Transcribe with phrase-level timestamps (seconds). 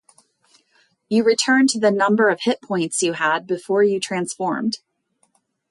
[1.09, 4.79] You return to the number of hit points you had before you transformed.